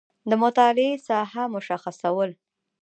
د 0.29 0.31
مطالعې 0.43 0.91
ساحه 1.07 1.43
مشخصول 1.55 2.29